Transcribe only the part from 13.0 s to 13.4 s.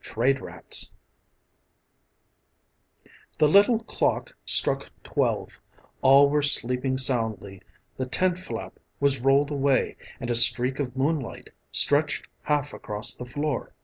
the